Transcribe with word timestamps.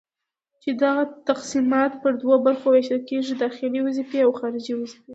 چي 0.61 0.69
دغه 0.83 1.03
تقسيمات 1.29 1.91
پر 2.01 2.11
دوو 2.21 2.35
برخو 2.45 2.67
ويشل 2.71 2.99
کيږي:داخلي 3.09 3.79
وظيفي 3.87 4.19
او 4.25 4.31
خارجي 4.39 4.73
وظيفي 4.75 5.07